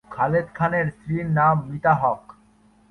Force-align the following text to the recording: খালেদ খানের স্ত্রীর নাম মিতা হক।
খালেদ 0.11 0.47
খানের 0.53 0.85
স্ত্রীর 0.91 1.27
নাম 1.29 1.55
মিতা 1.69 1.93
হক। 1.93 2.21